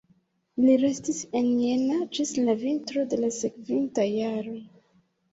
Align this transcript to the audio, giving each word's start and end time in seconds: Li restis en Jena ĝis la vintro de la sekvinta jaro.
Li 0.67 0.75
restis 0.83 1.17
en 1.39 1.49
Jena 1.65 1.97
ĝis 2.17 2.31
la 2.47 2.55
vintro 2.61 3.03
de 3.11 3.19
la 3.25 3.29
sekvinta 3.35 4.07
jaro. 4.13 4.55